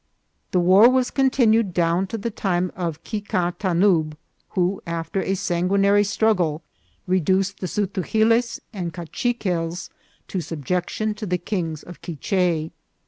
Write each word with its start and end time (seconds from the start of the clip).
The 0.49 0.59
war 0.59 0.89
was 0.89 1.11
con 1.11 1.29
tinued 1.29 1.73
down 1.73 2.07
to 2.07 2.17
the 2.17 2.31
time 2.31 2.71
of 2.75 3.03
Kicah 3.03 3.55
Tanub, 3.59 4.15
who, 4.57 4.81
after 4.87 5.21
a 5.21 5.35
sanguinary 5.35 6.03
struggle, 6.03 6.63
reduced 7.05 7.59
the 7.59 7.67
Zutugiles 7.67 8.59
and 8.73 8.95
Kachi 8.95 9.37
quels 9.39 9.91
to 10.27 10.41
subjection 10.41 11.13
to 11.13 11.27
the 11.27 11.37
kings 11.37 11.83
of 11.83 12.01
Q,uich6. 12.01 12.71